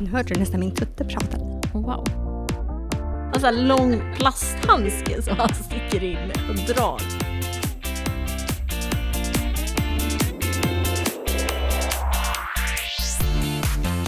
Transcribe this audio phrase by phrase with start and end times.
[0.00, 1.38] Nu hörde du nästan min tutte prata.
[1.72, 2.04] Wow.
[3.34, 7.00] En sån här lång plasthandske som han sticker in och drar.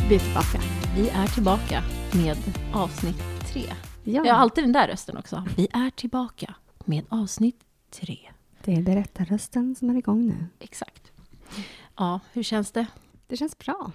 [0.08, 0.60] Vi är tillbaka.
[0.96, 1.82] Vi är tillbaka
[2.14, 2.36] med
[2.74, 3.62] avsnitt tre.
[4.04, 5.44] Ja, Jag har alltid den där rösten också.
[5.56, 7.60] Vi är tillbaka med avsnitt
[7.90, 8.18] tre.
[8.64, 10.46] det är berättarrösten som är igång nu.
[10.60, 11.12] Exakt.
[11.96, 12.86] Ja, hur känns det?
[13.26, 13.92] Det känns bra.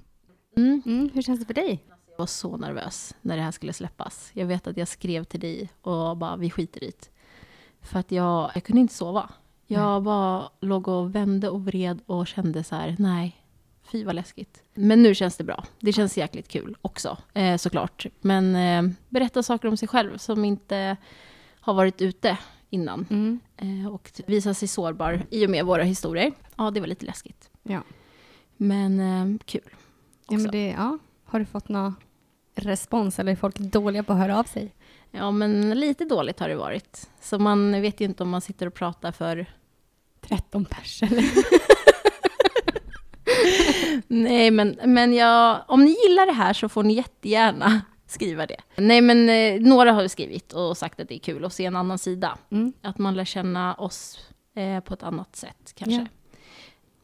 [0.55, 0.81] Mm.
[0.85, 1.83] Mm, hur känns det för dig?
[2.09, 4.31] Jag var så nervös när det här skulle släppas.
[4.33, 7.09] Jag vet att jag skrev till dig och bara, vi skiter i det.
[7.81, 9.29] För att jag, jag kunde inte sova.
[9.67, 13.43] Jag bara låg och vände och vred och kände så här, nej,
[13.83, 14.63] fy vad läskigt.
[14.73, 15.63] Men nu känns det bra.
[15.79, 18.05] Det känns jäkligt kul också, eh, såklart.
[18.21, 20.97] Men eh, berätta saker om sig själv som inte
[21.59, 22.37] har varit ute
[22.69, 23.05] innan.
[23.09, 23.39] Mm.
[23.57, 26.31] Eh, och visa sig sårbar i och med våra historier.
[26.55, 27.49] Ja, det var lite läskigt.
[27.63, 27.81] Ja.
[28.57, 29.69] Men eh, kul.
[30.33, 30.97] Ja, men det, ja.
[31.25, 31.95] Har du fått någon
[32.55, 34.75] respons eller är folk dåliga på att höra av sig?
[35.11, 37.09] Ja, men lite dåligt har det varit.
[37.21, 39.45] Så man vet ju inte om man sitter och pratar för...
[40.21, 41.23] 13 pers eller?
[44.07, 48.57] Nej, men, men jag, om ni gillar det här så får ni jättegärna skriva det.
[48.75, 51.65] Nej, men eh, några har ju skrivit och sagt att det är kul att se
[51.65, 52.37] en annan sida.
[52.51, 52.73] Mm.
[52.81, 54.19] Att man lär känna oss
[54.55, 56.01] eh, på ett annat sätt kanske.
[56.01, 56.22] Ja.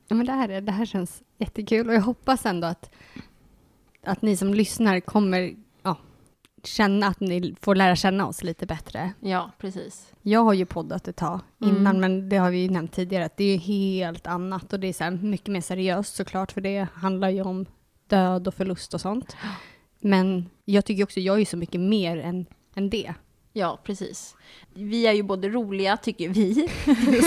[0.10, 2.92] Ja, men det, här, är- det här känns jättekul och jag hoppas ändå att,
[4.04, 5.98] att ni som lyssnar kommer ja,
[6.64, 9.14] känna att ni får lära känna oss lite bättre.
[9.20, 10.14] Ja, precis.
[10.22, 11.78] Jag har ju poddat ett tag Mm.
[11.78, 14.88] innan, men det har vi ju nämnt tidigare, att det är helt annat och det
[14.88, 17.66] är så mycket mer seriöst såklart, för det handlar ju om
[18.08, 19.36] död och förlust och sånt.
[20.00, 23.14] Men jag tycker också, jag är ju så mycket mer än, än det.
[23.60, 24.36] Ja, precis.
[24.74, 26.68] Vi är ju både roliga, tycker vi.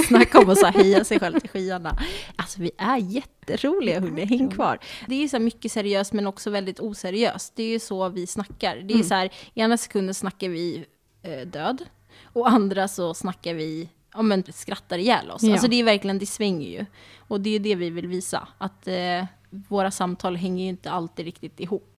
[0.08, 1.98] Snacka om att så heja sig själv till skyarna.
[2.36, 4.24] Alltså, vi är jätteroliga, hörni.
[4.24, 4.78] Häng kvar.
[5.08, 7.52] Det är ju så mycket seriöst, men också väldigt oseriöst.
[7.56, 8.77] Det är ju så vi snackar.
[8.77, 9.05] Det är Mm.
[9.08, 10.84] så här, ena sekunden snackar vi
[11.22, 11.84] eh, död,
[12.24, 15.42] och andra så snackar vi Ja men skrattar ihjäl oss.
[15.42, 15.52] Ja.
[15.52, 16.86] Alltså det är verkligen, det svänger ju.
[17.18, 18.48] Och det är det vi vill visa.
[18.58, 21.92] Att eh, våra samtal hänger ju inte alltid riktigt ihop.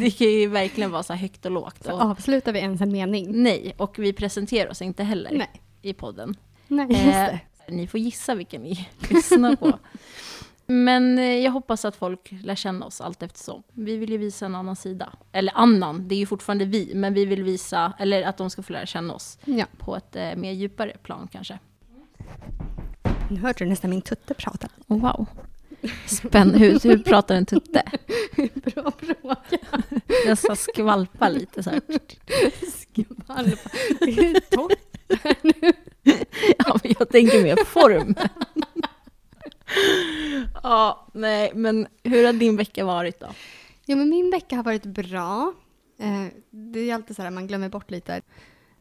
[0.00, 1.84] Det kan ju verkligen vara så här högt och lågt.
[1.84, 3.42] Så Och, avslutar vi ens en mening?
[3.42, 5.50] Nej, och vi presenterar oss inte heller Nej.
[5.82, 6.36] i podden.
[6.68, 7.40] Nej, just Eh, det.
[7.74, 9.72] ni får gissa vilken ni lyssnar på.
[10.66, 13.62] Men eh, jag hoppas att folk lär känna oss allt eftersom.
[13.72, 15.12] Vi vill ju visa en annan sida.
[15.32, 18.62] Eller annan, det är ju fortfarande vi, men vi vill visa, eller att de ska
[18.62, 19.64] få lära känna oss Ja.
[19.78, 21.58] på ett eh, mer djupare plan kanske.
[23.30, 24.68] Nu hörde du nästan min tutte prata.
[24.88, 25.26] Oh, wow.
[26.06, 27.82] Spänn, hur, hur pratar en tutte?
[28.54, 29.36] Bra fråga.
[30.26, 31.80] Jag ska skvalpa lite så här.
[32.70, 33.68] Skvalpa.
[34.00, 34.78] Det är torrt.
[36.58, 38.14] Ja, men jag tänker mer form.
[40.62, 43.26] ja, nej, men hur har din vecka varit då?
[43.86, 45.54] Jo, men min vecka har varit bra.
[46.00, 48.20] Eh, det är alltid så här, man glömmer bort lite.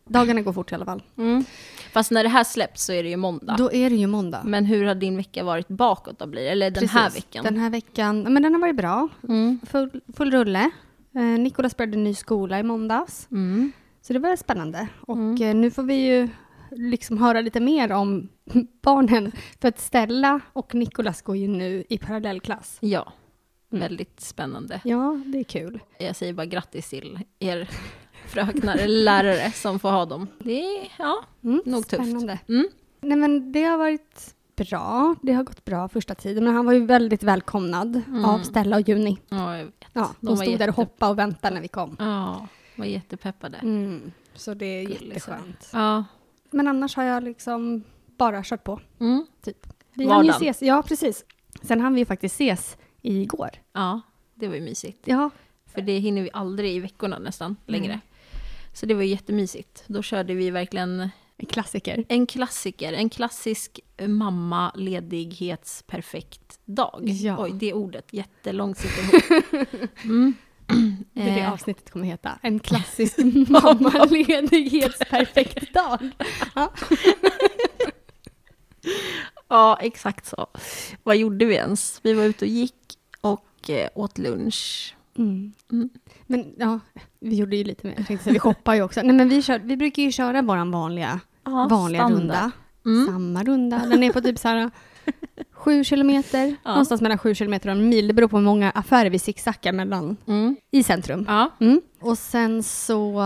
[0.05, 1.03] Dagarna går fort i alla fall.
[1.17, 1.45] Mm.
[1.91, 3.55] Fast när det här släpps så är det ju måndag.
[3.57, 4.41] Då är det ju måndag.
[4.45, 6.41] Men hur har din vecka varit bakåt då blir?
[6.51, 7.23] Eller den här Precis.
[7.25, 7.43] veckan?
[7.43, 9.07] Den här veckan, men den har varit bra.
[9.29, 9.59] Mm.
[9.65, 10.69] Full, full rulle.
[11.15, 13.27] Eh, Nikolas började ny skola i måndags.
[13.31, 13.71] Mm.
[14.01, 14.87] Så det var spännande.
[15.01, 15.41] Och Mm.
[15.41, 16.29] eh, nu får vi ju
[16.71, 18.29] liksom höra lite mer om
[18.81, 19.31] barnen.
[19.61, 22.77] För att Stella och Nikolas går ju nu i parallellklass.
[22.79, 23.13] Ja,
[23.71, 23.81] Mm.
[23.81, 24.81] väldigt spännande.
[24.83, 25.79] Ja, det är kul.
[25.99, 27.69] Jag säger bara grattis till er
[28.27, 30.27] fröknar eller lärare som får ha dem.
[30.39, 32.03] Det är, ja, Mm, Nog tufft.
[32.03, 32.39] Spännande.
[32.49, 32.67] Mm.
[33.01, 35.15] Nej, men det har varit bra.
[35.21, 36.43] Det har gått bra första tiden.
[36.43, 38.25] Men han var ju väldigt välkomnad Mm.
[38.25, 39.17] av Stella och Juni.
[39.29, 39.73] ja jag vet.
[39.93, 41.95] Ja, de, De stod där och jätte- hoppade och väntade när vi kom.
[41.99, 43.57] Ja, var jättepeppade.
[43.57, 44.11] Mm.
[44.35, 45.07] Så det är Gullisar.
[45.07, 45.69] jätteskönt.
[45.73, 46.03] Ja.
[46.51, 47.83] Men annars har jag liksom
[48.17, 48.79] bara kört på.
[48.99, 49.25] Mm.
[49.93, 50.61] Vi hann ju ses.
[50.61, 51.25] Ja, precis.
[51.61, 53.49] Sen hann vi ju faktiskt ses igår.
[53.73, 54.01] ja,
[54.35, 54.99] det var ju mysigt.
[55.07, 55.29] Ja,
[55.73, 57.87] För det hinner vi aldrig i veckorna nästan längre.
[57.87, 58.01] Nej.
[58.73, 59.83] Så det var jättemysigt.
[59.87, 62.05] Då körde vi verkligen en klassiker.
[62.09, 62.93] en klassiker.
[62.93, 67.03] En klassisk mamma ledighetsperfekt dag.
[67.09, 67.35] Ja.
[67.39, 68.13] Oj, det ordet.
[68.13, 69.23] Jättelångt sitter ihop.
[70.03, 70.33] Mm.
[71.13, 72.39] Det är det Eh, avsnittet kommer heta.
[72.41, 73.17] En klassisk
[73.49, 76.09] mammaledighetsperfekt dag.
[76.55, 76.73] Ja.
[79.47, 80.47] Ja, exakt så.
[81.03, 81.99] Vad gjorde vi ens?
[82.03, 84.95] Vi var ute och gick och eh, åt lunch.
[85.17, 85.53] Mm.
[85.71, 85.89] Mm.
[86.27, 86.79] Men ja,
[87.19, 87.93] vi gjorde ju lite mer.
[87.97, 89.01] Jag tänkte säga, vi shoppar ju också.
[89.01, 92.19] Nej, men vi, kör, vi brukar ju köra vår vanliga, Ja, vanliga standard.
[92.21, 92.51] runda.
[92.85, 93.05] Mm.
[93.07, 93.77] Samma runda.
[93.89, 94.71] Den är på typ så här
[95.51, 96.55] sju kilometer.
[96.63, 96.69] Ja.
[96.69, 98.07] Någonstans mellan sju kilometer och en mil.
[98.07, 100.55] Det beror på hur många affärer vi zigzaggar mellan Mm.
[100.71, 101.25] i centrum.
[101.27, 101.49] Ja.
[101.59, 101.81] Mm.
[102.01, 103.21] Och sen så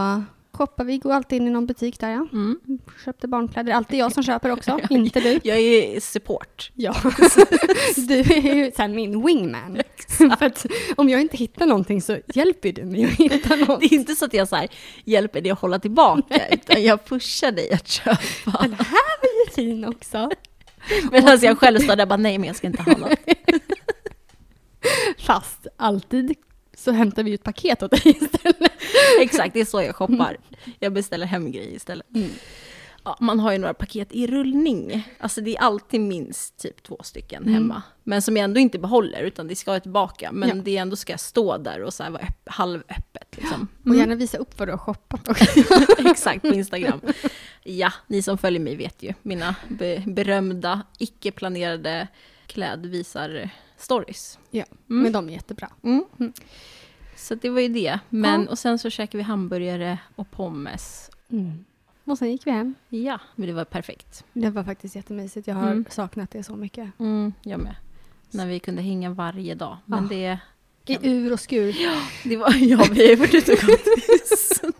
[0.57, 2.27] shoppar vi, går alltid in i någon butik där ja.
[2.33, 2.59] Mm.
[3.05, 5.39] Köpte barnkläder, alltid jag som köper också, inte du.
[5.43, 6.71] Jag är support.
[6.73, 6.95] Ja,
[8.07, 9.81] du är ju så min wingman.
[10.07, 10.65] För att
[10.95, 13.79] om jag inte hittar någonting så hjälper du mig att hitta något.
[13.79, 14.67] Det är inte så att jag så här,
[15.05, 18.57] hjälper dig att hålla tillbaka, utan jag pushar dig att köpa.
[18.61, 20.31] Den här var ju fin också.
[21.11, 23.19] Medan jag själv står där och bara, nej men jag ska inte ha något.
[25.17, 26.35] Fast alltid
[26.91, 28.71] så hämtar vi ut paket åt dig istället.
[29.21, 30.37] Exakt, det är så jag shoppar.
[30.79, 32.15] Jag beställer hem grejer istället.
[32.15, 32.29] Mm.
[33.03, 35.07] Ja, man har ju några paket i rullning.
[35.19, 37.53] Alltså det är alltid minst typ två stycken Mm.
[37.53, 37.81] hemma.
[38.03, 40.31] Men som jag ändå inte behåller, utan det ska jag tillbaka.
[40.31, 40.55] Men Ja.
[40.55, 43.37] det ändå ska stå där och så här vara öpp- halvöppet.
[43.37, 43.67] Liksom.
[43.85, 45.45] Och gärna visa upp vad du har shoppat också.
[46.09, 47.01] Exakt, på Instagram.
[47.63, 49.13] Ja, ni som följer mig vet ju.
[49.21, 52.07] Mina be- berömda, icke-planerade
[52.47, 54.39] klädvisar-stories.
[54.51, 55.03] Ja, Mm.
[55.03, 55.69] men de är jättebra.
[55.83, 56.05] Mm.
[56.19, 56.33] Mm.
[57.17, 57.99] Så det var ju det.
[58.09, 58.49] Men, Ja.
[58.49, 61.09] Och sen så käkade vi hamburgare och pommes.
[61.31, 61.65] Mm.
[62.03, 62.75] Och sen gick vi hem.
[62.89, 64.23] Ja, men det var perfekt.
[64.33, 65.47] Det var faktiskt jättemysigt.
[65.47, 65.85] Jag har Mm.
[65.89, 66.99] saknat det så mycket.
[66.99, 67.75] Mm, jag med.
[68.31, 69.77] När vi kunde hänga varje dag.
[69.85, 70.07] Men Ah.
[70.07, 70.39] det,
[70.85, 71.75] I ur och skur.
[72.29, 72.49] det var...
[72.55, 74.73] Ja, vi har ju varit ute och gått i snöstorm.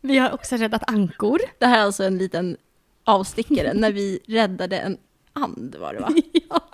[0.00, 1.38] Vi har också räddat ankor.
[1.58, 2.56] Det här är alltså en liten
[3.04, 3.72] avstickare.
[3.74, 4.98] när vi räddade en
[5.32, 6.14] and var det va?
[6.50, 6.68] ja.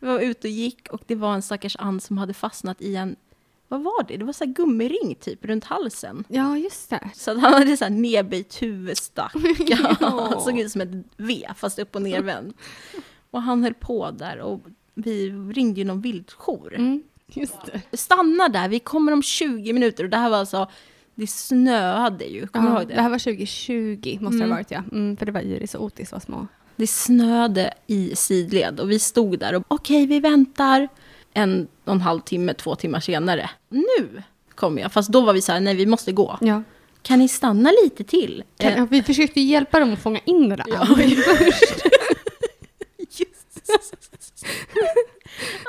[0.00, 2.96] Vi var ute och gick och det var en stackars and som hade fastnat i
[2.96, 3.16] en...
[3.68, 4.16] Vad var det?
[4.16, 6.24] Det var så här gummiring typ runt halsen.
[6.28, 7.10] ja, just det.
[7.14, 9.32] Så att han hade så här nedböjt huvudstack.
[9.66, 9.96] Ja.
[10.00, 12.56] Han såg ut som ett V fast upp och nervänt.
[13.30, 14.60] Och han höll på där och
[14.94, 16.74] vi ringde ju någon viltjour.
[16.74, 17.02] Mm.
[17.26, 17.56] Just
[17.90, 17.96] det.
[17.96, 20.04] Stanna där, vi kommer om 20 minuter.
[20.04, 20.70] Och det här var alltså,
[21.14, 22.46] det snöade ju.
[22.46, 22.94] Kommer du Ja, ihåg det?
[22.94, 24.50] det här var 2020 måste det Mm.
[24.50, 24.82] ha varit ja.
[24.92, 26.46] Mm, för det var Iris och Otis var små.
[26.82, 30.88] Det snöade i sidled och vi stod där och okej, vi väntar.
[31.34, 33.50] En och en halv timme, två timmar senare.
[33.68, 34.22] Nu
[34.54, 34.92] kommer jag.
[34.92, 36.38] Fast då var vi så här, nej vi måste gå.
[36.40, 36.62] Ja.
[37.02, 38.44] Kan ni stanna lite till?
[38.56, 40.64] Kan, Eh, ja, vi försökte hjälpa dem att fånga in det där.
[40.68, 40.86] Ja.
[42.98, 43.70] Just.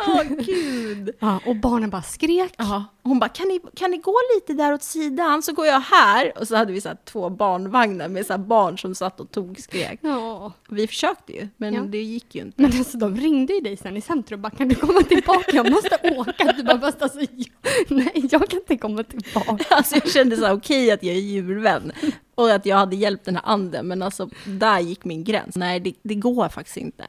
[0.07, 1.09] Åh gud.
[1.19, 2.53] Ja, och barnen bara skrek.
[2.57, 5.79] Ja, hon bara, kan ni, kan ni gå lite där åt sidan så går jag
[5.79, 6.31] här.
[6.39, 9.99] Och så hade vi så två barnvagnar med så barn som satt och tog skrek.
[10.01, 10.51] Ja.
[10.69, 11.81] Vi försökte ju, men Ja.
[11.81, 12.61] det gick ju inte.
[12.61, 15.51] Men alltså de ringde ju dig sen i centrum och bara kan du komma tillbaka?
[15.53, 16.53] Jag måste åka.
[16.57, 17.47] Du bara fast alltså jag,
[17.87, 19.57] nej jag kan inte komma tillbaka.
[19.75, 21.91] Alltså jag kände så här, okej att jag är djurvän
[22.35, 25.55] och att jag hade hjälpt den här anden, men alltså där gick min gräns.
[25.55, 27.03] Nej, det, det går faktiskt inte.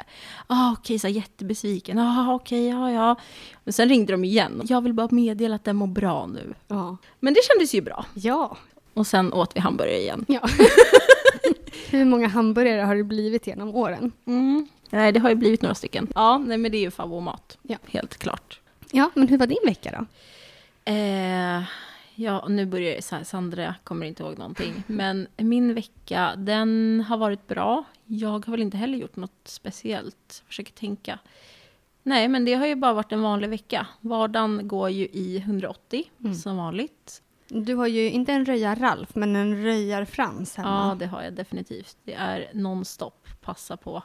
[0.46, 1.98] Ah, okej, så här, jättebesviken.
[1.98, 3.16] Ah, okej, ja, ja.
[3.64, 4.62] Men sen ringde de igen.
[4.64, 6.54] Jag vill bara meddela att den mår bra nu.
[6.68, 6.96] Ja.
[7.20, 8.06] Men det kändes ju bra.
[8.14, 8.56] Ja.
[8.94, 10.24] Och sen åt vi hamburgare igen.
[10.28, 10.40] ja.
[11.90, 14.12] Hur många hamburgare har det blivit genom åren?
[14.26, 14.68] Mm.
[14.90, 16.08] Nej, det har ju blivit några stycken.
[16.14, 17.58] Ja, nej, men det är ju favoritmat.
[17.62, 17.76] Ja.
[17.86, 18.60] Helt klart.
[18.90, 20.06] Ja, men hur var din vecka då?
[20.92, 21.62] Eh,
[22.14, 24.82] ja, nu börjar jag så här, Sandra kommer inte ihåg någonting.
[24.86, 27.84] Men min vecka, den har varit bra.
[28.06, 30.42] Jag har väl inte heller gjort något speciellt.
[30.46, 31.18] Försöker tänka.
[32.02, 33.86] Nej, men det har ju bara varit en vanlig vecka.
[34.00, 36.34] Vardagen går ju i 180 Mm.
[36.34, 37.20] som vanligt.
[37.48, 40.88] Du har ju inte en röjar-Ralf, men en röjar-Frans hemma.
[40.88, 41.96] Ja, det har jag definitivt.
[42.04, 43.26] Det är nonstop.
[43.40, 44.02] Passa på.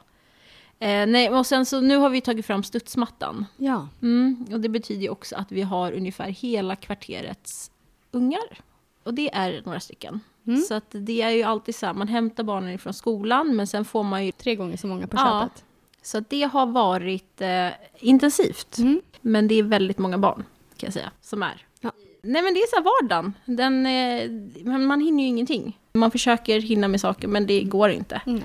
[0.78, 3.46] Eh, nej, och sen så nu har vi tagit fram studsmattan.
[3.56, 3.88] Ja.
[4.02, 7.70] Mm, och det betyder ju också att vi har ungefär hela kvarterets
[8.10, 8.58] ungar.
[9.02, 10.20] Och det är några stycken.
[10.46, 10.60] Mm.
[10.60, 13.84] Så att det är ju alltid så här, man hämtar barnen från skolan men sen
[13.84, 14.32] får man ju...
[14.32, 15.40] Tre gånger så många på Ja.
[15.48, 15.64] köpet.
[16.02, 17.68] Så det har varit eh,
[17.98, 18.78] intensivt.
[18.78, 19.00] Mm.
[19.20, 20.44] Men det är väldigt många barn,
[20.76, 21.66] kan jag säga, som är.
[21.80, 21.92] Ja.
[22.22, 23.32] Nej men det är så här vardagen.
[23.44, 25.78] Den, eh, man hinner ju ingenting.
[25.92, 28.20] Man försöker hinna med saker men det går inte.
[28.26, 28.44] Nej.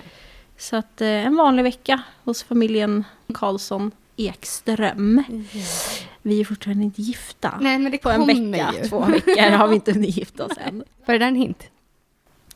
[0.57, 3.03] Så att eh, en vanlig vecka hos familjen
[3.33, 5.23] Karlsson Ekström.
[6.25, 7.57] Vi är fortfarande inte gifta.
[7.61, 8.89] Nej, men det På en vecka, ju.
[8.89, 10.83] två veckor har vi inte hunnit gifta oss än.
[11.05, 11.69] Var det där en hint?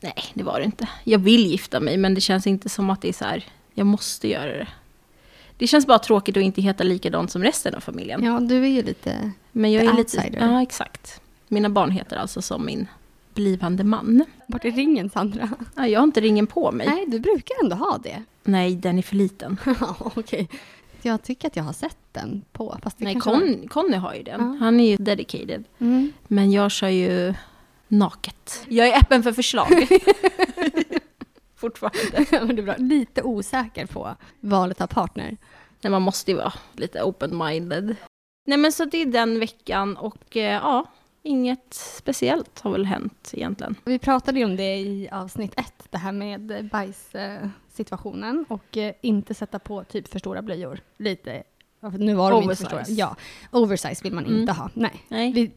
[0.00, 0.88] Nej, det var det inte.
[1.04, 3.86] Jag vill gifta mig, men det känns inte som att det är så här, jag
[3.86, 4.68] måste göra det.
[5.56, 8.24] Det känns bara tråkigt att inte heta likadant som resten av familjen.
[8.24, 9.32] Ja, du är ju lite...
[9.52, 10.18] men jag är lite...
[10.18, 10.38] outsider.
[10.40, 11.20] Ja, exakt.
[11.48, 12.86] Mina barn heter alltså som min
[13.34, 14.24] blivande man.
[14.46, 15.48] Vart är ringen, Sandra?
[15.76, 16.86] Ja, jag har inte ringen på mig.
[16.86, 18.22] Nej, Nej, du brukar ändå ha det.
[18.74, 19.56] den är för liten.
[19.98, 20.48] Okej.
[21.02, 24.14] Jag tycker att jag har sett den på, fast Nej, kanske var- Con, Conny har
[24.14, 24.40] ju den.
[24.40, 24.56] Ja.
[24.64, 25.64] Han är ju dedicated.
[25.78, 26.12] Mm.
[26.28, 27.34] Men jag kör ju
[27.88, 28.64] naket.
[28.68, 29.68] Jag är öppen för förslag.
[31.56, 32.26] Fortfarande.
[32.32, 32.74] Ja, det är bra.
[32.78, 35.36] Lite osäker på valet av partner.
[35.80, 37.96] Nej, man måste ju vara lite open-minded.
[38.46, 40.86] Nej, men så det är den veckan och eh, ja,
[41.22, 43.74] inget speciellt har väl hänt egentligen.
[43.84, 49.34] Vi pratade ju om det i avsnitt ett, det här med bajssituationen och eh, inte
[49.34, 50.80] sätta på typ för stora blöjor.
[50.98, 51.42] Lite,
[51.92, 52.84] nu var de inte för Oversize.
[52.84, 52.96] stora.
[52.98, 53.16] Ja,
[53.52, 54.40] oversize vill man Mm.
[54.40, 54.70] inte ha.
[54.74, 55.04] Nej.
[55.08, 55.32] Nej.
[55.32, 55.52] Vi,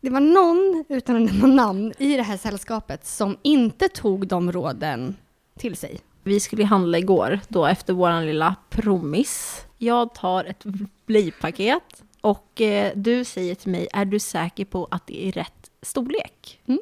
[0.00, 4.52] det var någon, utan att nämna namn, i det här sällskapet som inte tog de
[4.52, 5.16] råden
[5.58, 6.00] till sig.
[6.22, 9.64] Vi skulle handla igår, då efter vår lilla promis.
[9.78, 10.64] Jag tar ett
[11.06, 15.70] blöjpaket och eh, du säger till mig, är du säker på att det är rätt
[15.82, 16.60] storlek?
[16.66, 16.80] Mm.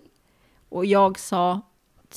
[0.69, 1.61] Och jag sa,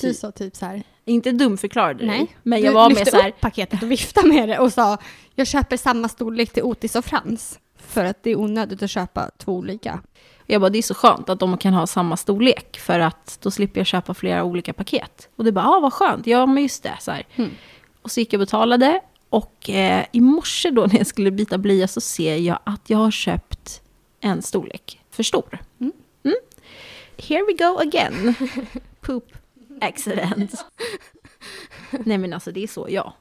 [0.01, 0.83] Du sa typ så här.
[1.05, 4.27] inte dumförklarade dig, Nej, men du jag var med så här, upp paketet och viftade
[4.27, 4.97] med det och sa
[5.35, 7.59] jag köper samma storlek till Otis och Frans.
[7.77, 10.01] För att det är onödigt att köpa två olika.
[10.45, 13.51] jag bara, det är så skönt att de kan ha samma storlek, för att då
[13.51, 15.29] slipper jag köpa flera olika paket.
[15.35, 17.11] Och du bara, ah, vad skönt, ja men just det, så.
[17.35, 17.51] Mm.
[18.01, 19.01] Och så gick jag och betalade,
[19.35, 22.97] och eh, i morse då när jag skulle byta blöja så ser jag att jag
[22.97, 23.81] har köpt
[24.19, 25.59] en storlek för stor.
[25.79, 25.93] Mm.
[26.23, 26.37] Mm.
[27.17, 28.35] Here we go again.
[29.01, 29.31] Poop
[29.81, 30.65] accident.
[31.91, 33.13] Nej men alltså det är så, ja.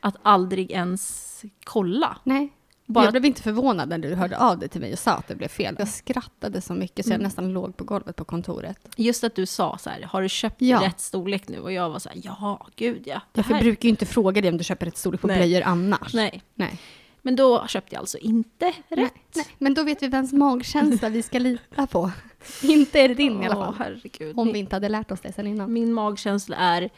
[0.00, 2.18] Att aldrig ens kolla.
[2.24, 2.52] Nej.
[2.92, 5.28] Bara- Jag blev inte förvånad när du hörde av dig till mig och sa att
[5.28, 5.76] det blev fel.
[5.78, 7.24] Jag skrattade så mycket så jag Mm.
[7.24, 8.78] nästan låg på golvet på kontoret.
[8.96, 10.80] Just att du sa så här, har du köpt Ja.
[10.82, 11.58] rätt storlek nu?
[11.60, 13.20] Och jag var så här, ja, gud ja.
[13.32, 15.36] Jag här- brukar ju inte fråga dig om du köper ett storlek på Nej.
[15.36, 16.14] blöjor annars.
[16.14, 16.78] Nej, Nej.
[17.22, 18.96] men då köpte jag alltså inte rätt.
[18.96, 19.46] Nej, nej.
[19.58, 22.10] Men då vet vi vems magkänsla vi ska lita på.
[22.62, 23.74] Inte är det din i alla fall.
[23.78, 24.38] herregud.
[24.38, 25.72] Om vi inte hade lärt oss det sen innan.
[25.72, 26.90] Min magkänsla är,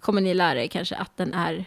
[0.00, 1.64] kommer ni lära er kanske, att den är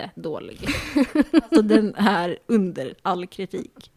[0.00, 0.58] jättedålig.
[1.32, 3.90] alltså den är under all kritik.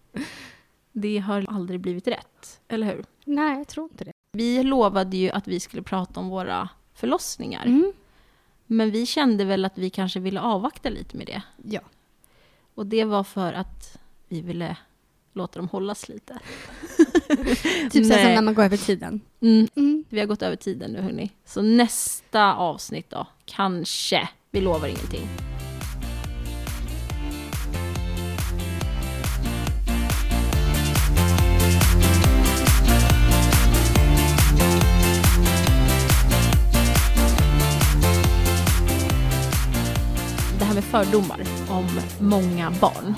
[0.91, 3.06] Det har aldrig blivit rätt, eller hur?
[3.25, 4.12] Nej, jag tror inte det.
[4.32, 7.65] Vi lovade ju att vi skulle prata om våra förlossningar.
[7.65, 7.94] Mm.
[8.65, 11.41] Men vi kände väl att vi kanske ville avvakta lite med det.
[11.63, 11.82] Ja.
[12.75, 14.77] Och det var för att vi ville
[15.34, 16.39] låta dem hållas lite.
[17.91, 19.22] Typ så som när man går över tiden.
[19.41, 20.03] Mm, Mm.
[20.10, 21.32] vi har gått över tiden nu hörni.
[21.46, 24.29] Så nästa avsnitt då, kanske.
[24.51, 25.49] Vi lovar ingenting.
[40.79, 41.88] Med fördomar om
[42.19, 43.15] många barn.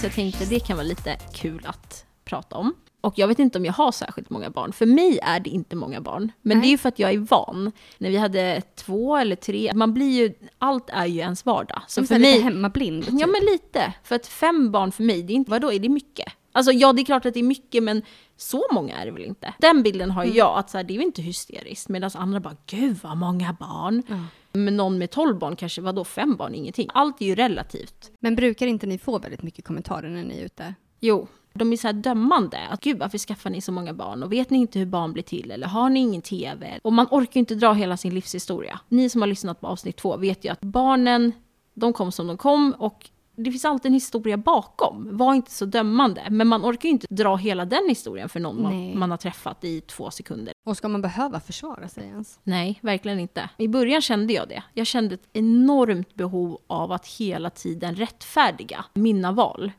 [0.00, 2.74] Så jag tänkte det kan vara lite kul att prata om.
[3.00, 4.72] Och jag vet inte om jag har särskilt många barn.
[4.72, 6.32] För mig är det inte många barn.
[6.42, 6.62] Men Nej.
[6.62, 7.72] det är ju för att jag är van.
[7.98, 11.82] När vi hade två eller tre, man blir ju, allt är ju ens vardag.
[11.88, 13.04] Så för för lite mig, hemmablind.
[13.04, 13.20] Ja, typ.
[13.20, 13.92] men lite.
[14.04, 16.32] För att fem barn för mig, det är inte, vadå, är det mycket?
[16.52, 18.02] Alltså ja, det är klart att det är mycket, men
[18.36, 19.54] så många är det väl inte?
[19.58, 21.88] Den bilden har ju jag, att så här, det är ju inte hysteriskt.
[21.88, 24.02] Medan andra bara, gud vad många barn.
[24.08, 24.16] Ja.
[24.52, 26.88] Men någon med 12 barn kanske, vadå, fem barn, ingenting.
[26.94, 28.10] Allt är ju relativt.
[28.20, 30.74] Men brukar inte ni få väldigt mycket kommentarer när ni är ute?
[31.00, 32.58] Jo, de är så här dömande.
[32.70, 34.22] Att gud, varför skaffar ni så många barn?
[34.22, 35.50] Och vet ni inte hur barn blir till?
[35.50, 36.78] Eller har ni ingen TV?
[36.82, 38.80] Och man orkar ju inte dra hela sin livshistoria.
[38.88, 41.32] Ni som har lyssnat på avsnitt två vet ju att barnen,
[41.74, 43.10] de kom som de kom och
[43.44, 45.16] det finns alltid en historia bakom.
[45.16, 46.22] Var inte så dömande.
[46.30, 49.64] Men man orkar ju inte dra hela den historien för någon man, man har träffat
[49.64, 50.54] i två sekunder.
[50.66, 52.38] Och ska man behöva försvara sig ens?
[52.42, 53.48] Nej, verkligen inte.
[53.56, 54.62] I början kände jag det.
[54.74, 59.72] Jag kände ett enormt behov av att hela tiden rättfärdiga mina val.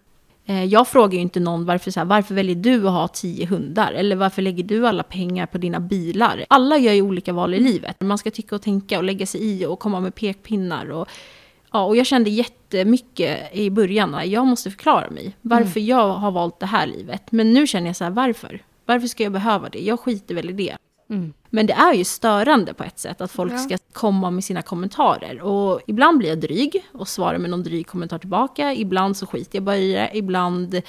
[0.46, 3.46] Eh, Jag frågar ju inte någon varför, så här, varför väljer du att ha tio
[3.46, 3.92] hundar?
[3.92, 6.46] Eller varför lägger du alla pengar på dina bilar?
[6.50, 8.02] Alla gör ju olika val i livet.
[8.02, 10.92] Man ska tycka och tänka och lägga sig i och komma med pekpinnar.
[10.92, 11.08] Och,
[11.72, 15.36] ja, och jag kände jättemycket i början, jag måste förklara mig.
[15.42, 17.32] Varför jag har valt det här livet.
[17.32, 18.64] Men nu känner jag så här, varför?
[18.86, 19.80] Varför ska jag behöva det?
[19.80, 20.78] Jag skiter väl i det.
[21.10, 21.34] Mm.
[21.50, 23.58] Men det är ju störande på ett sätt att folk Ja.
[23.58, 25.42] ska komma med sina kommentarer.
[25.42, 28.74] Och ibland blir jag dryg och svarar med någon dryg kommentar tillbaka.
[28.74, 30.10] Ibland så skiter jag bara i det.
[30.14, 30.82] Ibland...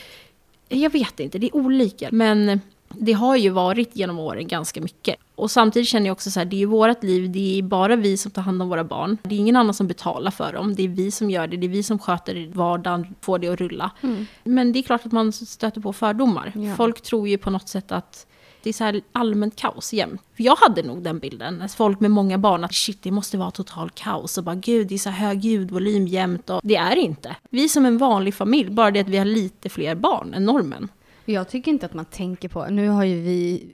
[0.69, 2.09] Jag vet inte, det är olika.
[2.13, 2.61] Men
[2.99, 5.17] det har ju varit genom åren ganska mycket.
[5.35, 7.97] Och samtidigt känner jag också så här, det är ju vårt liv, det är bara
[7.97, 9.19] vi som tar hand om våra barn.
[9.23, 11.67] Det är ingen annan som betalar för dem, det är vi som gör det, det
[11.67, 13.91] är vi som sköter vardagen, får det att rulla.
[14.01, 14.27] Mm.
[14.45, 16.53] Men det är klart att man stöter på fördomar.
[16.55, 16.77] Ja.
[16.77, 18.27] Folk tror ju på något sätt att
[18.63, 20.23] det är så här allmänt kaos jämt.
[20.37, 23.39] För jag hade nog den bilden, att folk med många barn, att shit det måste
[23.39, 24.39] vara total kaos.
[24.39, 26.51] Och bara gud, det är så hög ljudvolym jämt.
[26.51, 27.37] Och det är det inte.
[27.51, 30.45] Vi är som en vanlig familj, bara det att vi har lite fler barn än
[30.45, 30.89] normen.
[31.25, 33.67] Jag tycker inte att man tänker på, nu har ju vi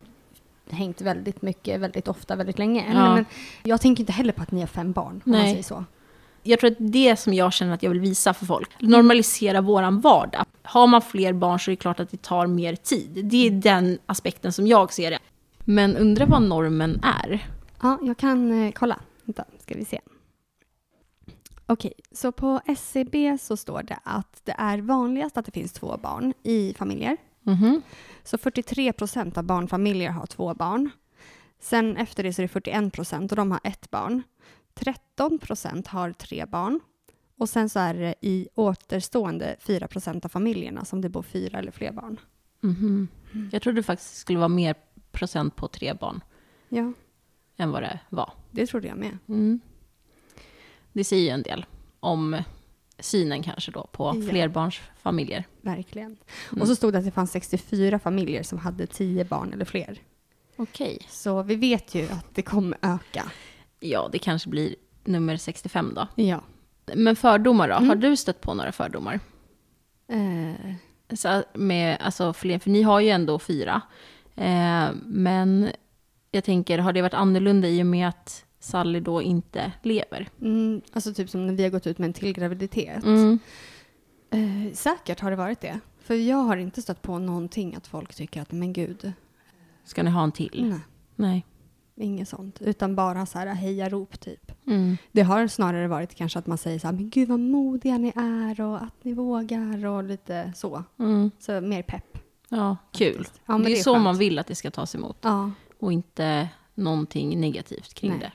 [0.71, 2.85] hängt väldigt mycket, väldigt ofta, väldigt länge.
[2.93, 3.15] Ja.
[3.15, 3.25] Men
[3.63, 5.51] jag tänker inte heller på att ni har fem barn, om man Nej.
[5.51, 5.85] säger så.
[6.43, 8.83] Jag tror att det är som jag känner att jag vill visa för folk.
[8.83, 10.45] Normalisera våran vardag.
[10.63, 13.25] Har man fler barn så är det klart att det tar mer tid.
[13.25, 15.19] Det är den aspekten som jag ser det.
[15.59, 17.49] Men undra vad normen är.
[17.83, 19.01] Ja, jag kan eh, kolla.
[19.25, 20.01] Vänta, ska vi se.
[21.67, 25.97] Okej, så på SCB så står det att det är vanligast att det finns två
[26.03, 27.17] barn i familjer.
[27.43, 27.83] Mhm.
[28.25, 30.91] Så 43 procent av barnfamiljer har två barn.
[31.61, 34.23] Sen efter det så är det 41 procent och de har ett barn.
[34.75, 36.81] 13 procent har tre barn.
[37.37, 41.59] Och sen så är det i återstående 4 procent av familjerna som det bor fyra
[41.59, 42.21] eller fler barn.
[42.61, 43.09] Mhm.
[43.53, 44.75] Jag trodde faktiskt det skulle vara mer
[45.13, 46.21] procent på tre barn
[46.69, 46.93] Ja,
[47.57, 48.33] än vad det var.
[48.51, 49.19] det trodde jag med.
[49.29, 49.61] Mm.
[50.93, 51.67] Det säger ju en del
[52.01, 52.43] om
[53.01, 54.31] synen kanske då på Ja.
[54.31, 55.45] flerbarnsfamiljer.
[55.61, 56.17] Verkligen.
[56.51, 56.63] Mm.
[56.63, 59.99] Och så stod det att det fanns 64 familjer som hade 10 barn eller fler.
[60.57, 60.99] Okej.
[61.09, 63.31] Så vi vet ju att det kommer öka.
[63.81, 64.75] Ja, det kanske blir
[65.05, 66.07] nummer 65 då.
[66.23, 66.41] Ja.
[66.95, 67.75] Men fördomar då?
[67.75, 67.89] Mm.
[67.89, 69.21] Har du stött på några fördomar?
[70.09, 70.75] Eh,
[71.17, 73.81] Så med, alltså fler, för ni har ju ändå fyra.
[74.37, 75.71] Eh, men
[76.31, 80.29] jag tänker, har det varit annorlunda i och med att Sally då inte lever?
[80.41, 83.05] mm, alltså typ som när vi har gått ut med en till graviditet.
[83.05, 83.39] Mm.
[84.31, 85.81] Eh, säkert har det varit det.
[86.01, 89.13] För jag har inte stött på någonting att folk tycker att men gud,
[89.85, 90.67] Ska ni ha en till?
[90.69, 90.81] nej,
[91.17, 91.47] Nej.
[92.07, 92.61] inget sånt.
[92.63, 94.53] Utan bara så här hejarop typ.
[94.67, 94.97] Mm.
[95.13, 98.13] Det har snarare varit kanske att man säger så här, men gud vad modiga ni
[98.17, 100.85] är och att ni vågar och lite så.
[100.99, 101.31] Mm.
[101.39, 102.19] Så mer pepp.
[102.49, 103.27] Ja, kul.
[103.47, 104.05] Ja, det är, är så skönt.
[104.05, 105.17] man vill att det ska tas emot.
[105.21, 108.21] Ja, Och inte någonting negativt kring Nej.
[108.21, 108.33] det.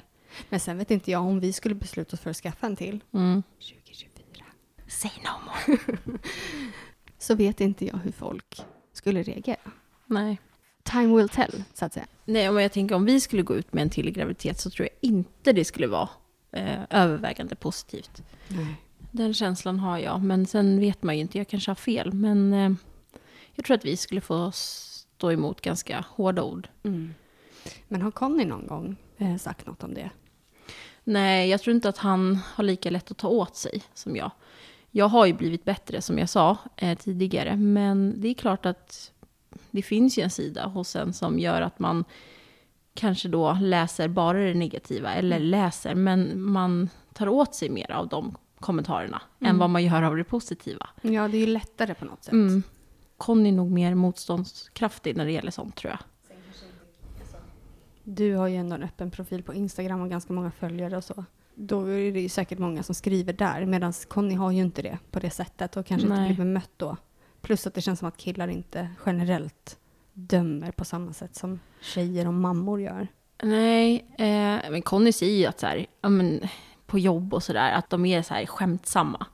[0.49, 2.99] Men sen vet inte jag om vi skulle besluta oss för att skaffa en till
[3.13, 3.43] Mm.
[3.59, 4.45] 2024.
[4.87, 5.79] Say no more.
[7.17, 8.61] Så vet inte jag hur folk
[8.93, 9.71] skulle reagera.
[10.05, 10.39] Nej.
[10.83, 12.05] Time will tell, så att säga.
[12.25, 14.87] Nej, men jag tänker om vi skulle gå ut med en till graviditet så tror
[14.87, 16.09] jag inte det skulle vara
[16.51, 18.23] eh, övervägande positivt.
[18.47, 18.75] Nej.
[19.11, 22.13] Den känslan har jag, men sen vet man ju inte, jag kanske har fel.
[22.13, 22.71] Men eh,
[23.55, 26.67] jag tror att vi skulle få stå emot ganska hårda ord.
[26.83, 27.13] Mm.
[27.87, 30.09] Men har Conny någon gång eh, sagt något om det?
[31.03, 34.31] Nej, jag tror inte att han har lika lätt att ta åt sig som jag.
[34.91, 39.12] Jag har ju blivit bättre som jag sa eh, tidigare, men det är klart att
[39.72, 42.05] det finns ju en sida hos en som gör att man
[42.93, 48.07] kanske då läser bara det negativa, eller läser, men man tar åt sig mer av
[48.07, 50.89] de kommentarerna än vad man gör av det positiva.
[51.01, 52.33] Ja, det är ju lättare på något sätt.
[52.33, 52.63] Mm.
[53.17, 56.00] Conny är nog mer motståndskraftig när det gäller sånt tror jag.
[58.03, 61.25] Du har ju ändå en öppen profil på Instagram och ganska många följare och så.
[61.55, 64.98] Då är det ju säkert många som skriver där, medan Conny har ju inte det
[65.12, 66.17] på det sättet och kanske Nej.
[66.17, 66.98] inte blir bemött då.
[67.41, 69.77] Plus att det känns som att killar inte generellt
[70.13, 73.07] dömer på samma sätt som tjejer och mammor gör.
[73.44, 76.42] Nej, eh, men Conny säger ju att så här, ja, men,
[76.85, 79.25] på jobb och sådär, att de är så här skämtsamma.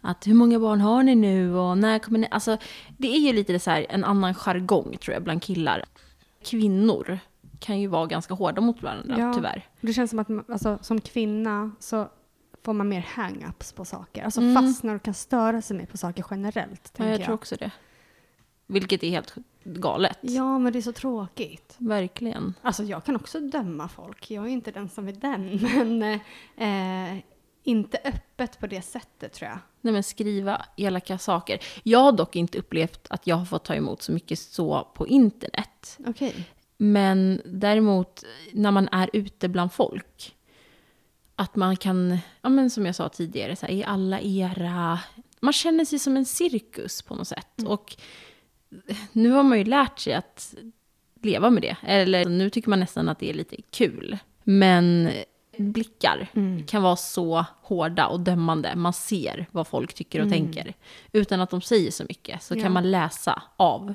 [0.00, 2.28] Att hur många barn har ni nu och när kommer ni?
[2.30, 2.56] Alltså,
[2.96, 5.84] det är ju lite så här en annan jargong tror jag bland killar.
[6.44, 7.18] Kvinnor
[7.58, 9.34] kan ju vara ganska hårda mot varandra, Ja.
[9.34, 9.66] tyvärr.
[9.80, 12.08] Det känns som att alltså, som kvinna så
[12.62, 14.24] får man mer hang-ups på saker.
[14.24, 14.54] Alltså Mm.
[14.62, 16.80] fastnar och kan störa sig mer på saker generellt.
[16.84, 17.70] Ja, tänker jag tror också det.
[18.66, 20.18] Vilket är helt galet.
[20.20, 21.74] Ja, men det är så tråkigt.
[21.78, 22.54] Verkligen.
[22.62, 24.30] Alltså jag kan också döma folk.
[24.30, 25.58] Jag är inte den som är den.
[25.98, 26.20] Men
[27.16, 27.22] eh,
[27.62, 29.58] inte öppet på det sättet tror jag.
[29.80, 31.58] Nej, men skriva elaka saker.
[31.82, 35.06] Jag har dock inte upplevt att jag har fått ta emot så mycket så på
[35.06, 35.98] internet.
[36.06, 36.48] Okej.
[36.80, 40.34] Men däremot när man är ute bland folk.
[41.36, 44.98] Att man kan, ja men som jag sa tidigare, så här, i alla era...
[45.40, 47.62] Man känner sig som en cirkus på något sätt.
[47.66, 47.96] Och
[49.12, 50.54] nu har man ju lärt sig att
[51.22, 51.76] leva med det.
[51.82, 54.18] Eller nu tycker man nästan att det är lite kul.
[54.44, 55.10] Men
[55.58, 56.28] blickar
[56.66, 58.76] kan vara så hårda och dömande.
[58.76, 60.74] Man ser vad folk tycker och tänker.
[61.12, 62.62] Utan att de säger så mycket så Ja.
[62.62, 63.94] kan man läsa av.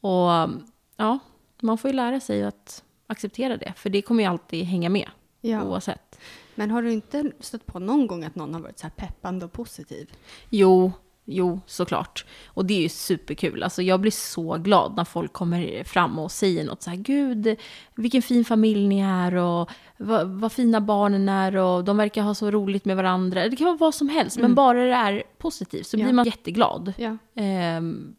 [0.00, 0.50] Och
[0.96, 1.18] ja,
[1.64, 3.72] man får ju lära sig att acceptera det.
[3.76, 5.08] För det kommer ju alltid hänga med
[5.40, 5.62] Ja.
[5.62, 6.18] oavsett.
[6.54, 9.44] Men har du inte stött på någon gång att någon har varit så här peppande
[9.44, 10.10] och positiv?
[10.50, 10.92] Jo,
[11.24, 12.24] jo, såklart.
[12.46, 13.62] Och det är ju superkul.
[13.62, 17.56] Alltså jag blir så glad när folk kommer fram och säger något så här, gud,
[17.94, 22.34] vilken fin familj ni är och vad, vad fina barnen är och de verkar ha
[22.34, 23.48] så roligt med varandra.
[23.48, 26.04] Det kan vara vad som helst, men bara det är positivt så Ja.
[26.04, 26.92] blir man jätteglad.
[26.98, 27.16] Ja.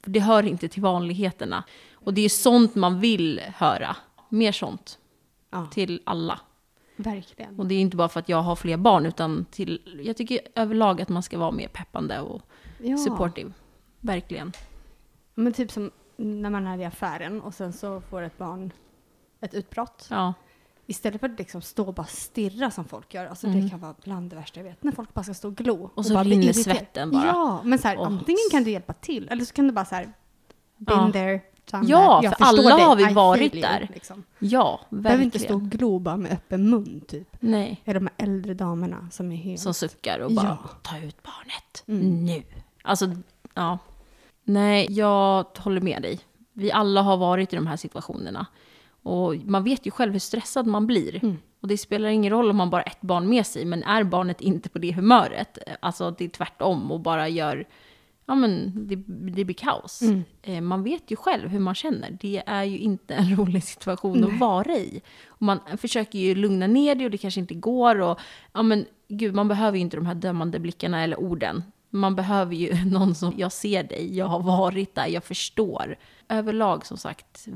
[0.04, 1.64] För det hör inte till vanligheterna.
[2.06, 3.96] Och det är sånt man vill höra.
[4.30, 5.00] Mer sånt
[5.52, 6.40] Ja, till alla.
[6.98, 7.60] verkligen.
[7.60, 10.40] Och det är inte bara för att jag har fler barn, utan till, jag tycker
[10.56, 12.42] överlag att man ska vara mer peppande och
[12.80, 12.98] Ja.
[12.98, 13.52] supportive.
[14.00, 14.52] Verkligen.
[15.36, 18.72] Men typ som när man är i affären och sen så får ett barn
[19.42, 20.08] ett utbrott.
[20.10, 20.34] Ja.
[20.86, 23.26] Istället för att liksom stå och bara stirra som folk gör.
[23.26, 23.62] Alltså Mm.
[23.64, 24.84] det kan vara bland det värsta jag vet.
[24.84, 25.90] När folk bara ska stå och glo.
[25.96, 27.26] Och så bara rinner svetten bara.
[27.26, 29.96] Ja, men så här, antingen kan du hjälpa till eller så kan du bara så
[29.96, 30.14] här,
[30.78, 31.12] been Ja.
[31.12, 31.42] there,
[31.72, 32.24] done Ja, that.
[32.24, 32.86] Jag för alla dig.
[32.86, 33.90] har vi I varit där.
[33.94, 34.24] Liksom.
[34.40, 35.24] Ja, Behöver verkligen.
[35.24, 37.28] inte stå och glo bara med öppen mun typ.
[37.40, 37.82] Nej.
[37.86, 39.62] Är de här äldre damerna som är helt...
[39.62, 40.70] Som suckar och bara, Ja.
[40.82, 41.84] ta ut barnet.
[41.88, 42.26] Mm.
[42.26, 42.44] Nu.
[42.84, 43.06] Alltså,
[43.54, 43.78] ja.
[44.44, 46.20] Nej, jag håller med dig.
[46.54, 48.46] Vi alla har varit i de här situationerna.
[49.04, 51.24] Och man vet ju själv hur stressad man blir.
[51.24, 51.38] Mm.
[51.62, 54.04] Och det spelar ingen roll om man bara har ett barn med sig, men är
[54.04, 57.66] barnet inte på det humöret, alltså att det är tvärtom och bara gör
[58.26, 60.02] ja men det, det blir kaos.
[60.02, 60.24] Mm.
[60.42, 62.18] Eh, man vet ju själv hur man känner.
[62.22, 64.34] Det är ju inte en rolig situation Nej.
[64.34, 65.02] att vara i.
[65.28, 68.02] Och man försöker ju lugna ner det och det kanske inte går.
[68.02, 68.20] Och,
[68.54, 71.64] ja men gud, man behöver ju inte de här dömande blickarna eller orden.
[71.90, 75.96] Man behöver ju någon som, jag ser dig, jag har varit där, jag förstår.
[76.30, 77.48] Överlag som sagt,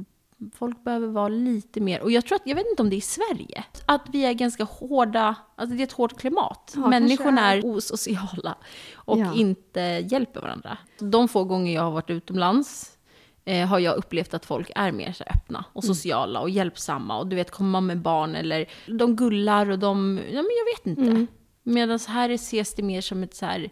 [0.56, 2.97] folk behöver vara lite mer, och jag tror att, jag vet inte om det är
[2.97, 6.73] i Sverige, att vi är ganska hårda, alltså det är ett hårt klimat.
[6.75, 8.56] Ja, Människorna kanske är osociala
[8.95, 9.34] och Ja.
[9.36, 10.78] inte hjälper varandra.
[10.99, 12.97] De få gånger jag har varit utomlands
[13.45, 15.95] eh, har jag upplevt att folk är mer så öppna och Mm.
[15.95, 17.17] sociala och hjälpsamma.
[17.19, 20.78] Och du vet, kommer man med barn eller de gullar och de, ja men jag
[20.78, 21.12] vet inte.
[21.12, 21.28] Mm.
[21.63, 23.69] Medan här ses det mer som ett så här,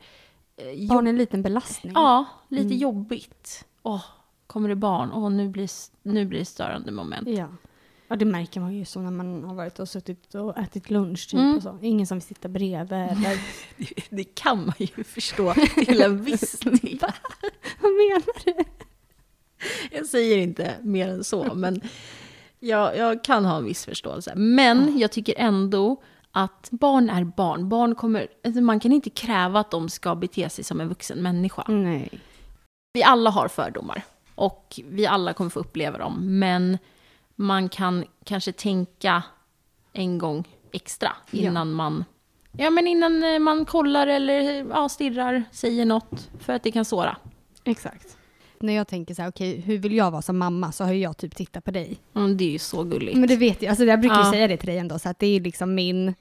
[0.58, 1.94] eh, jobb, Barn är en liten belastning.
[1.96, 2.78] ja, lite Mm.
[2.78, 3.66] jobbigt.
[3.84, 4.02] Åh,
[4.48, 5.12] kommer det barn?
[5.14, 5.70] Åh, nu blir,
[6.04, 7.28] nu blir det störande moment.
[7.28, 7.48] Ja.
[8.08, 11.28] ja, det märker man ju så när man har varit och suttit och ätit lunch.
[11.30, 11.56] Typ, Mm.
[11.58, 11.80] och så.
[11.82, 12.94] Ingen som vill sitta bredvid.
[12.98, 13.40] Eller,
[14.10, 17.00] Det kan man ju förstå till en viss del.
[17.82, 18.54] vad menar du?
[19.92, 21.82] Jag säger inte mer än så, men
[22.60, 24.34] jag, jag kan ha en viss förståelse.
[24.36, 27.70] Men jag tycker ändå att barn är barn.
[27.70, 31.22] Barn kommer, alltså man kan inte kräva att de ska bete sig som en vuxen
[31.24, 31.64] människa.
[31.68, 32.20] Nej.
[32.94, 34.04] Vi alla har fördomar
[34.38, 36.40] och vi alla kommer få uppleva dem.
[36.40, 36.78] Men
[37.36, 39.24] man kan kanske tänka
[39.94, 41.48] en gång extra Ja.
[41.48, 42.06] innan man
[42.60, 46.86] Ja, men innan eh, man kollar eller ja, stirrar, säger något, för att det kan
[46.86, 47.18] såra.
[47.64, 48.18] Exakt.
[48.60, 50.72] När jag tänker så här, okej, hur vill jag vara som mamma?
[50.72, 51.98] Så har jag typ tittat på dig.
[52.16, 53.18] Mm, det är ju så gulligt.
[53.18, 54.32] Men det vet jag, alltså jag brukar ju Ja.
[54.32, 56.16] säga det till dig ändå, så att det är liksom min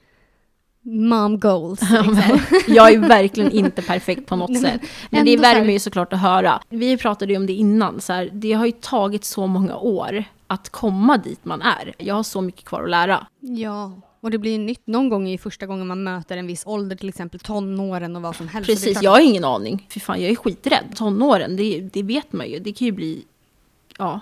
[0.86, 1.80] mom goals.
[1.80, 2.40] Liksom.
[2.66, 4.80] jag är verkligen inte perfekt på något sätt.
[5.10, 6.60] Men det värmer ju såklart att höra.
[6.68, 10.24] Vi pratade ju om det innan, så här, det har ju tagit så många år
[10.46, 11.94] att komma dit man är.
[11.98, 13.26] Jag har så mycket kvar att lära.
[13.40, 14.86] Ja, och det blir ju nytt.
[14.86, 18.22] Någon gång är ju första gången man möter en viss ålder, till exempel tonåren och
[18.22, 18.70] vad som helst.
[18.70, 19.86] Precis, jag har ingen aning.
[19.90, 20.84] Fy fan, jag är skiträdd.
[20.94, 22.58] Tonåren, det, det vet man ju.
[22.58, 23.24] Det kan ju bli...
[23.98, 24.20] Ja.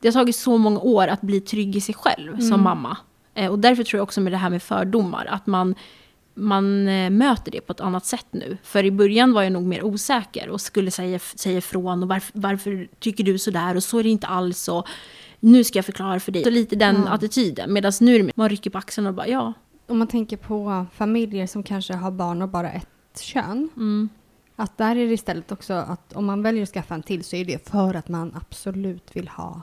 [0.00, 2.96] Det har tagit så många år att bli trygg i sig själv som mamma.
[3.34, 5.74] Eh, och därför tror jag också med det här med fördomar, att man,
[6.34, 8.56] man eh, möter det på ett annat sätt nu.
[8.62, 12.32] För i början var jag nog mer osäker och skulle säga, säga ifrån och varför,
[12.40, 14.86] varför tycker du sådär och så är det inte alls och
[15.40, 16.44] nu ska jag förklara för dig.
[16.44, 17.10] Så lite den Ja.
[17.12, 17.72] attityden.
[17.72, 19.52] Medan nu är det man rycker på axlarna och bara ja.
[19.86, 23.68] Om man tänker på familjer som kanske har barn och bara ett kön.
[23.76, 24.08] Mm,
[24.56, 27.36] Att där är det istället också att om man väljer att skaffa en till så
[27.36, 29.60] är det för att man absolut vill ha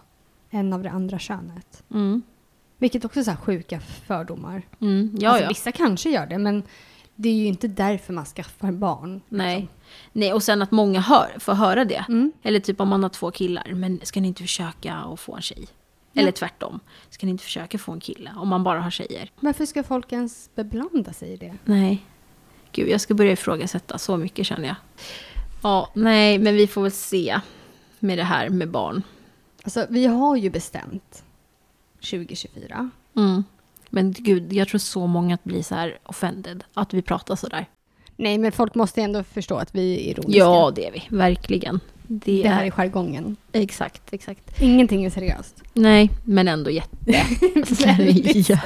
[0.50, 1.84] en av det andra könet.
[1.94, 2.22] mm,
[2.82, 4.62] Vilket också är så här sjuka fördomar.
[4.80, 5.50] mm, ja, alltså, ja.
[5.50, 6.64] Vissa kanske gör det, men
[7.16, 9.22] det är ju inte därför man skaffar barn.
[9.30, 9.68] Nej.
[10.12, 12.06] Nej, och sen att många hör, får höra det.
[12.10, 12.32] Mm.
[12.44, 15.42] Eller typ om man har två killar, men ska ni inte försöka att få en
[15.42, 15.68] tjej?
[16.12, 16.22] Ja.
[16.22, 19.32] Eller tvärtom, ska ni inte försöka få en kille om man bara har tjejer?
[19.40, 21.58] Varför ska folk ens beblanda sig i det?
[21.66, 22.06] Nej.
[22.72, 24.76] Gud, jag ska börja ifrågasätta så mycket känner jag.
[25.64, 27.40] Ja, nej, men vi får väl se
[28.00, 29.04] med det här med barn.
[29.64, 31.24] Alltså, vi har ju bestämt
[32.02, 32.90] 2024.
[33.18, 33.44] Mm.
[33.90, 37.48] Men gud, jag tror så många att blir så här offended, att vi pratar så
[37.48, 37.66] där.
[38.16, 40.40] Nej, men folk måste ändå förstå att vi är ironiska.
[40.40, 41.80] Ja, det är vi, verkligen.
[42.08, 42.68] Det, Det här är...
[42.68, 43.36] är jargongen.
[43.52, 44.62] Exakt, exakt.
[44.62, 45.62] Ingenting är seriöst.
[45.74, 46.98] Nej, men ändå jätte...
[47.86, 48.60] Väldigt ja.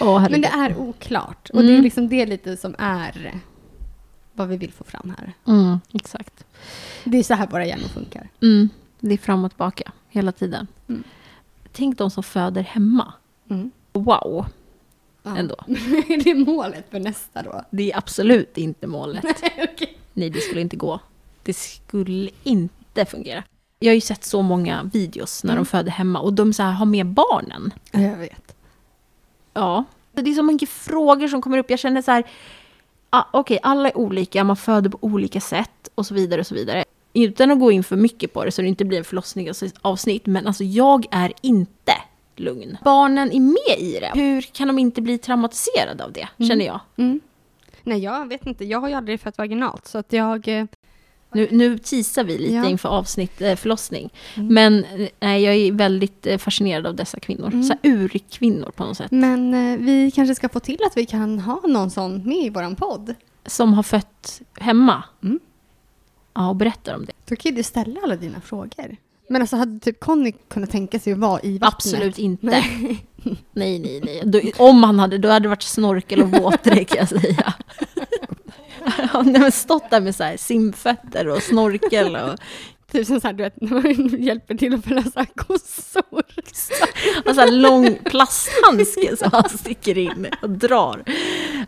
[0.00, 1.50] Åh, Men det är oklart.
[1.50, 1.82] Och det är Mm.
[1.84, 3.40] liksom det lite som är
[4.32, 5.32] vad vi vill få fram här.
[5.54, 6.44] Mm, exakt.
[7.04, 8.28] Det är så här våra hjärnor funkar.
[8.42, 8.68] Mm,
[9.00, 10.66] det är fram och tillbaka hela tiden.
[10.88, 11.02] Mm.
[11.72, 13.12] Tänk de som föder hemma.
[13.50, 13.70] Mm.
[13.92, 14.46] Wow,
[15.22, 15.36] Ja.
[15.36, 15.54] ändå.
[16.08, 17.62] är det målet för nästa då?
[17.70, 19.24] Det är absolut inte målet.
[19.58, 19.98] Okej.
[20.12, 21.00] Nej, det skulle inte gå.
[21.42, 23.44] Det skulle inte fungera.
[23.78, 25.64] Jag har ju sett så många videos när Mm.
[25.64, 27.72] de föder hemma och de så här har med barnen.
[27.90, 28.54] Ja, jag vet.
[29.54, 29.84] Ja.
[30.12, 31.70] Det är så mycket frågor som kommer upp.
[31.70, 32.24] Jag känner så här,
[33.10, 36.54] ah, okej, alla är olika, man föder på olika sätt och så vidare och så
[36.54, 36.84] vidare.
[37.24, 40.46] Utan att gå in för mycket på det så det inte blir en förlossningsavsnitt, men
[40.46, 41.92] alltså jag är inte
[42.36, 42.76] lugn.
[42.84, 44.10] Barnen är med i det.
[44.14, 46.48] Hur kan de inte bli traumatiserade av det, Mm.
[46.48, 46.80] känner jag.
[46.96, 47.20] Mm.
[47.82, 48.64] Nej, jag vet inte.
[48.64, 50.48] Jag har ju aldrig fött vaginalt, så att jag...
[50.48, 50.64] eh,
[51.32, 52.68] Nu, nu teasar vi lite Ja.
[52.68, 54.10] inför avsnitt eh, förlossning.
[54.36, 54.54] Mm.
[54.54, 57.46] Men eh, nej, jag är väldigt eh, fascinerad av dessa kvinnor.
[57.46, 57.62] Mm.
[57.62, 59.10] Så här urkvinnor på något sätt.
[59.10, 62.50] Men eh, vi kanske ska få till att vi kan ha någon sån med i
[62.50, 63.14] våran podd.
[63.46, 65.02] Som har fött hemma.
[65.22, 65.40] Mm.
[66.38, 67.12] Ja, och berättar om det.
[67.24, 68.96] Då kan du ställa alla dina frågor.
[69.28, 71.74] Men alltså hade typ Conny kunnat tänka sig att vara i vattnet?
[71.74, 72.46] Absolut inte.
[72.46, 73.04] Nej.
[73.52, 74.22] Nej, nej, nej.
[74.24, 77.54] Då, om han hade, då hade det varit snorkel och våtdräkt kan jag säga.
[79.10, 82.38] Han hade stått där med så här simfötter och snorkel och,
[82.92, 86.02] Typ som såhär, du vet, när man hjälper till att förlösa kossor.
[87.26, 91.04] och så här lång plasthandske som han sticker in och drar.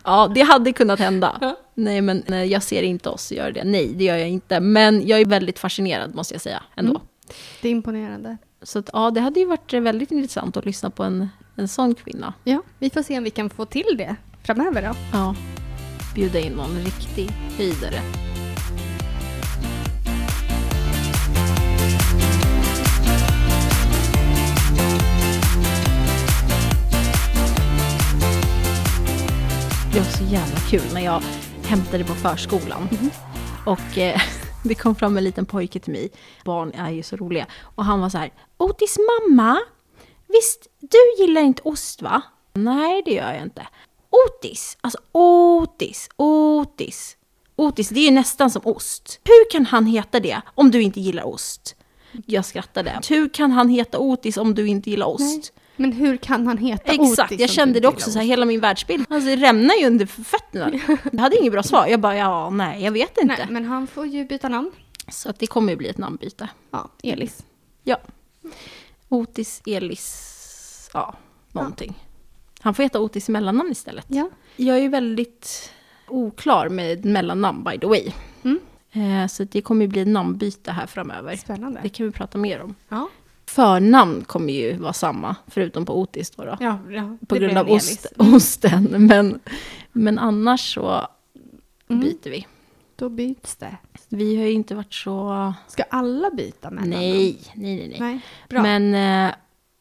[0.05, 1.39] Ja, det hade kunnat hända.
[1.41, 1.57] Ja.
[1.75, 3.65] Nej, men nej, jag ser inte oss göra det.
[3.65, 4.61] Nej, det gör jag inte.
[4.61, 6.91] Men jag är väldigt fascinerad, måste jag säga, ändå.
[6.91, 7.03] Mm.
[7.63, 8.37] Det är imponerande.
[8.63, 11.95] Så att, ja, det hade ju varit väldigt intressant att lyssna på en, en sån
[11.95, 12.35] kvinna.
[12.45, 14.95] Ja, vi får se om vi kan få till det framöver då.
[15.13, 15.35] Ja.
[16.15, 18.30] Bjuda in någon riktig höjdare.
[29.93, 31.23] Det var så jävla kul när jag
[31.65, 32.89] hämtade på förskolan.
[33.67, 34.21] Och eh,
[34.65, 36.11] det kom fram en liten pojke till mig.
[36.45, 37.47] Barn är ju så roliga.
[37.63, 39.61] Och han var så här, Otis mamma,
[40.29, 42.23] visst du gillar inte ost va?
[42.53, 43.67] Nej det gör jag inte.
[44.11, 47.17] Otis, alltså Otis, Otis.
[47.57, 49.21] Otis, det är ju nästan som ost.
[49.25, 51.77] Hur kan han heta det om du inte gillar ost?
[52.27, 53.01] Jag skrattade.
[53.09, 55.53] Hur kan han heta Otis om du inte gillar ost?
[55.55, 55.60] Nej.
[55.81, 58.47] Men hur kan han heta Exakt, Otis jag som kände det också, så här, hela
[58.47, 59.07] min världsbild.
[59.09, 60.71] Alltså det rämnar ju under fötterna.
[61.13, 61.87] Jag hade inget bra svar.
[61.87, 63.37] Jag bara, ja, nej, jag vet inte.
[63.39, 64.71] Nej, men han får ju byta namn.
[65.09, 66.49] Så att det kommer ju bli ett namnbyte.
[66.71, 67.45] Ja, Elis.
[67.85, 67.97] Ja.
[69.09, 71.15] Otis, Elis, ja,
[71.53, 71.95] någonting.
[72.61, 74.07] Han får heta Otis i mellannamn istället.
[74.09, 74.31] Ja.
[74.57, 75.73] Jag är ju väldigt
[76.09, 78.13] oklar med mellannamn by the way.
[78.43, 78.61] Mm.
[78.93, 81.37] Eh, Så det kommer ju bli namnbyte här framöver.
[81.37, 81.81] Spännande.
[81.83, 82.75] Det kan vi prata mer om.
[82.89, 83.09] Ja.
[83.55, 86.45] Förnamn kommer ju vara samma, förutom på Otis då.
[86.45, 86.57] då.
[86.61, 88.85] Ja, ja, på grund av ost, osten.
[88.99, 89.41] Men,
[89.93, 91.07] men annars så
[91.89, 92.03] Mm.
[92.03, 92.47] byter vi.
[92.97, 93.77] Då byts det.
[94.09, 95.55] Vi har ju inte varit så...
[95.69, 97.01] Ska alla byta mellannamn?
[97.01, 97.89] Nej, nej, nej.
[97.89, 97.97] nej.
[98.01, 98.63] Nej, bra.
[98.63, 98.95] Men
[99.29, 99.35] eh,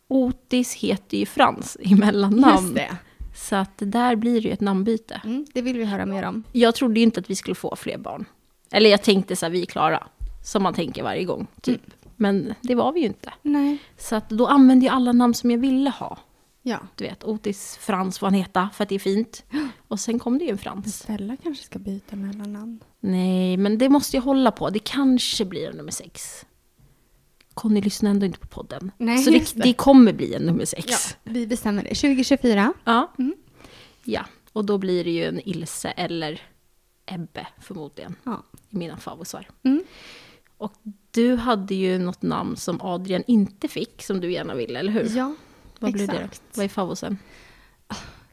[0.08, 2.64] Otis heter ju Frans i mellannamn.
[2.64, 2.98] Just det.
[3.36, 5.22] Så att där blir det ju ett namnbyte.
[5.26, 6.44] Mm, det vill vi höra mer om.
[6.52, 8.26] Jag trodde ju inte att vi skulle få fler barn.
[8.72, 10.08] Eller jag tänkte så här, vi är klara.
[10.44, 11.82] Som man tänker varje gång, typ.
[11.86, 11.92] Mm.
[12.20, 13.34] Men det var vi ju inte.
[13.42, 13.78] Nej.
[13.98, 16.18] Så att då använde jag alla namn som jag ville ha.
[16.62, 16.80] Ja.
[16.96, 19.46] Du vet, Otis, Frans får han heta för att det är fint.
[19.88, 21.00] Och sen kom det ju en Frans.
[21.00, 22.84] Stella kanske ska byta mellannamn.
[23.00, 24.70] Nej, men det måste jag hålla på.
[24.70, 26.46] Det kanske blir en nummer sex.
[27.54, 28.92] Conny lyssnar ändå inte på podden.
[28.98, 29.64] Nej, så det, det.
[29.64, 30.86] det kommer bli en nummer sex.
[30.88, 31.90] Ja, vi bestämmer det.
[31.90, 32.74] 2024.
[32.84, 33.14] Ja.
[33.20, 33.36] Mm.
[34.04, 34.26] ja.
[34.54, 36.42] Och då blir det ju en Ilse eller
[37.06, 38.16] Ebbe förmodligen.
[38.24, 38.44] Ja.
[38.70, 39.48] I mina favosar.
[39.64, 39.84] Mm.
[40.58, 40.74] Och
[41.12, 45.18] du hade ju något namn som Adrian inte fick, som du gärna ville, eller hur?
[45.18, 45.36] Ja,
[45.80, 46.42] Vad blev det exakt.
[46.54, 47.18] Vad är favosen?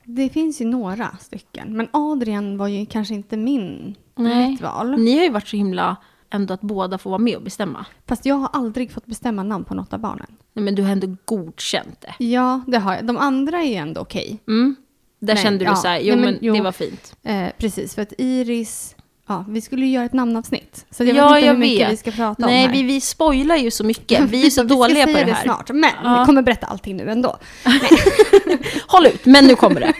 [0.05, 1.77] Det finns ju några stycken.
[1.77, 4.51] Men Adrian var ju kanske inte min, Nej.
[4.51, 5.01] mitt val.
[5.01, 5.97] Ni har ju varit så himla
[6.31, 7.87] ändå att båda får vara med och bestämma.
[8.07, 10.37] Fast jag har aldrig fått bestämma namn på något av barnen.
[10.53, 12.25] Nej, men du har ändå godkänt det.
[12.25, 13.07] Ja, det har jag.
[13.07, 14.39] De andra är ju ändå okej.
[14.49, 14.77] Mm.
[15.19, 15.77] Där Nej, kände du ja.
[15.77, 16.55] så här, jo Nej, men men, jo.
[16.55, 17.17] det var fint.
[17.23, 18.96] Eh, precis, för att Iris...
[19.29, 20.87] Ja, vi skulle ju göra ett namnavsnitt.
[20.91, 21.93] Så jag Ja, vet inte jag hur mycket vet.
[21.93, 22.77] vi ska prata Nej, om här.
[22.77, 24.21] vi, vi spoilar ju så mycket.
[24.31, 25.43] Vi är så Vi ska dåliga på säga det här.
[25.43, 26.21] snart, men Ja.
[26.21, 27.37] vi kommer berätta allting nu ändå.
[28.87, 29.93] Håll ut, men nu kommer det.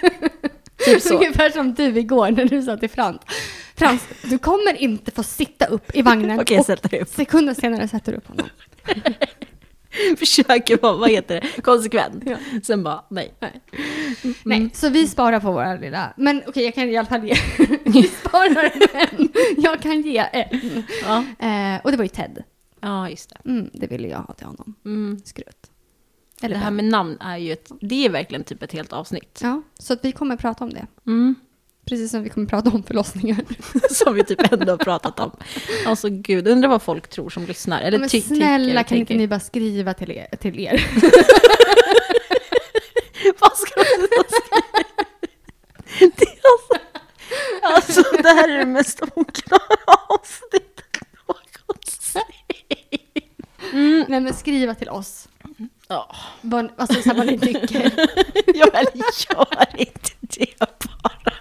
[0.85, 1.15] typ så.
[1.15, 3.21] Ungefär som du igår när du sa till Frans.
[3.77, 6.41] Frans, du kommer inte få sitta upp i vagnen.
[6.41, 7.09] Okej, och sätter upp.
[7.09, 8.47] sekunder senare sätter du upp honom.
[10.19, 12.23] Försöker vara, vad heter det, konsekvent.
[12.27, 12.37] Ja.
[12.63, 13.35] Sen bara, nej.
[13.41, 13.61] Nej.
[14.25, 14.35] Mm.
[14.45, 16.13] Nej, så vi sparar på våra lilla...
[16.17, 17.35] Men okej, jag kan i alla fall ge...
[17.85, 19.29] vi sparar en.
[19.57, 20.83] Jag kan ge en.
[21.03, 22.43] Ja, Eh, och det var ju Ted.
[22.81, 23.51] ja just det.
[23.51, 24.75] Mm, det ville jag ha till honom.
[24.85, 25.19] Mm.
[25.25, 25.71] Skrutt.
[26.41, 26.77] Det Eller här Ben.
[26.77, 29.41] med namn är ju ett, det är verkligen typ ett helt avsnitt.
[29.43, 30.87] Ja, så att vi kommer prata om det.
[31.07, 31.35] Mm.
[31.89, 33.45] Precis som vi kommer prata om förlossningar.
[33.91, 35.37] Som vi typ ändå har pratat om.
[35.87, 37.81] Alltså gud, undrar vad folk tror som lyssnar.
[37.83, 40.37] Eller Men ty- snälla, tycker, kan inte ni bara skriva till er?
[40.41, 40.87] Till er?
[43.41, 44.25] Vad ska man skriva?
[46.17, 46.79] Det alltså,
[47.63, 49.61] alltså, det här är det mest oklara
[50.09, 52.23] avsnittet någonsin.
[54.09, 55.29] Nej, men skriva till oss.
[55.89, 57.93] Ja, Vad, alltså så här, vad ni tycker.
[58.55, 58.87] jag väl
[59.29, 61.33] gör inte det bara.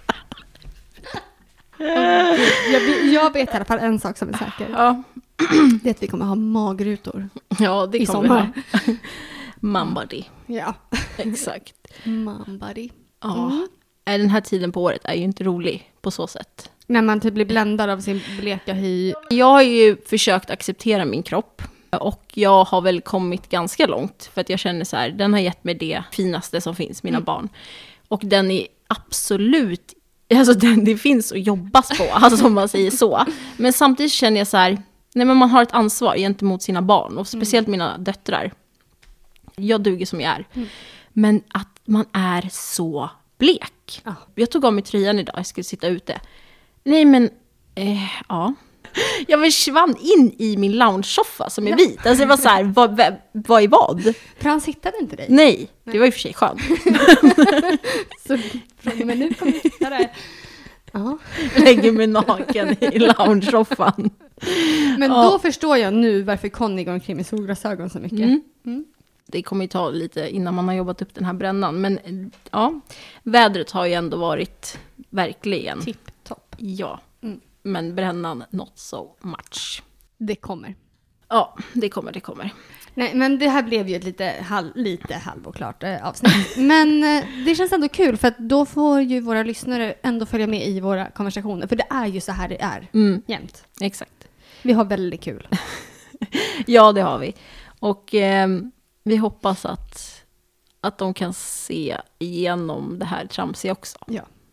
[3.15, 4.69] Jag, vet- i alla fall en sak som är säker.
[4.71, 5.03] Ja,
[5.83, 7.29] Det är att vi kommer ha magrutor.
[7.59, 8.51] ja det I kommer sommar.
[8.85, 8.97] vi ha.
[9.59, 10.73] Mambody, Ja.
[11.17, 11.73] exakt.
[12.03, 12.91] Mambari.
[13.21, 13.35] Ja.
[13.51, 13.67] Mm.
[14.03, 16.71] Den här tiden på året är ju inte rolig på så sätt.
[16.87, 19.13] När man typ blir bländad av sin bleka hy.
[19.29, 21.61] Jag har ju försökt acceptera min kropp.
[21.89, 24.29] Och jag har väl kommit ganska långt.
[24.33, 27.21] För att jag känner så här, den har gett mig det finaste som finns, mina
[27.21, 27.49] barn.
[28.07, 29.93] Och den är absolut,
[30.33, 33.25] alltså den, det finns att jobbas på, alltså om man säger så.
[33.57, 34.71] Men samtidigt känner jag så här,
[35.13, 37.17] nej men man har ett ansvar gentemot sina barn.
[37.17, 38.51] Och speciellt mina döttrar.
[39.55, 40.45] Jag duger som jag är.
[41.13, 44.01] Men att man är så blek.
[44.03, 44.15] Ja.
[44.35, 46.19] Jag tog av mig tröjan idag, jag skulle sitta ute.
[46.83, 47.29] Nej men,
[47.75, 48.53] eh, ja.
[49.27, 52.05] Jag försvann in i min lounge-soffa som är vit.
[52.05, 54.13] Alltså det var så här, vad, vad- vad är vad?
[54.39, 55.25] För han hittade inte dig.
[55.29, 56.61] Nej, det var i och för sig skönt.
[58.27, 58.37] Så
[58.79, 60.09] från och med nu kommer du hitta det.
[60.91, 61.17] Ja.
[61.57, 64.09] Lägger mig naken i lounge-soffan.
[64.97, 65.23] Men Ja.
[65.31, 68.19] då förstår jag nu varför Conny går omkring med solglasögon så mycket.
[68.19, 68.41] Mm.
[68.65, 68.85] Mm.
[69.27, 71.81] Det kommer ju ta lite innan man har jobbat upp den här brännan.
[71.81, 71.99] Men
[72.51, 72.79] ja,
[73.23, 74.77] vädret har ju ändå varit
[75.09, 75.81] verkligen.
[75.81, 76.55] Tipptopp.
[76.57, 76.99] Ja.
[77.65, 79.83] Men brännan not so much.
[80.17, 80.75] Det kommer.
[81.29, 82.49] Ja, det kommer, det kommer.
[82.93, 86.57] Nej, men det här blev ju ett lite, halv, lite halvoklart eh, avsnitt.
[86.57, 90.47] Men eh, det känns ändå kul för att då får ju våra lyssnare ändå följa
[90.47, 91.67] med i våra konversationer.
[91.67, 93.65] För det är ju så här det är Mm, jämt.
[93.81, 94.27] exakt.
[94.61, 95.47] Vi har väldigt kul.
[96.67, 97.35] Ja, det har vi.
[97.79, 98.71] Och ehm,
[99.03, 100.23] vi hoppas att,
[100.81, 103.97] att de kan se igenom det här tramsiga också.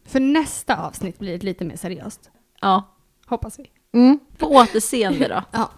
[0.07, 2.31] För nästa avsnitt blir ett lite mer seriöst.
[2.61, 2.89] Ja.
[3.33, 3.71] Hoppas vi.
[3.99, 4.19] Mm.
[4.39, 5.43] På återseende då.
[5.53, 5.71] Ja.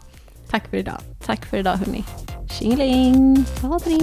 [0.50, 0.98] Tack för idag.
[1.26, 2.04] Tack för idag hörni.
[2.50, 3.44] Tjingeling!
[3.62, 3.94] Ha det!